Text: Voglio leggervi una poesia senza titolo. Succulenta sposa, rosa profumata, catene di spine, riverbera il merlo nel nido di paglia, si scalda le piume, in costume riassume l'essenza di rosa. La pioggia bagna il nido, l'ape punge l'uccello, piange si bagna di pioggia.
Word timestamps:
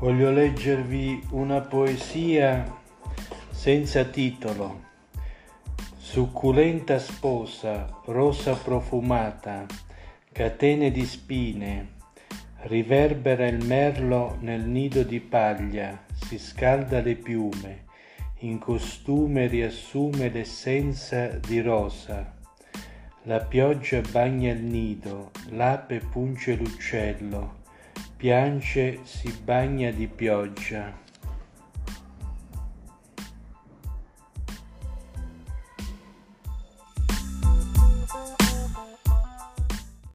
Voglio 0.00 0.30
leggervi 0.30 1.26
una 1.30 1.60
poesia 1.60 2.64
senza 3.50 4.04
titolo. 4.04 4.84
Succulenta 5.96 7.00
sposa, 7.00 7.98
rosa 8.04 8.54
profumata, 8.54 9.66
catene 10.30 10.92
di 10.92 11.04
spine, 11.04 11.94
riverbera 12.66 13.48
il 13.48 13.64
merlo 13.64 14.36
nel 14.38 14.60
nido 14.60 15.02
di 15.02 15.18
paglia, 15.18 16.04
si 16.14 16.38
scalda 16.38 17.00
le 17.00 17.16
piume, 17.16 17.86
in 18.42 18.60
costume 18.60 19.48
riassume 19.48 20.28
l'essenza 20.28 21.26
di 21.26 21.60
rosa. 21.60 22.36
La 23.24 23.40
pioggia 23.40 24.00
bagna 24.12 24.52
il 24.52 24.62
nido, 24.62 25.32
l'ape 25.48 25.98
punge 25.98 26.54
l'uccello, 26.54 27.56
piange 28.18 28.98
si 29.04 29.30
bagna 29.44 29.92
di 29.92 30.08
pioggia. 30.08 30.92